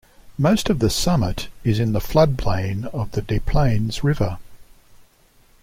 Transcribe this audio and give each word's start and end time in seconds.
Most 0.39 0.71
of 0.71 0.81
"Summit" 0.91 1.47
is 1.63 1.79
in 1.79 1.91
the 1.93 1.99
floodplain 1.99 2.85
of 2.87 3.11
the 3.11 3.21
Des 3.21 3.39
Plaines 3.41 4.03
River. 4.03 4.39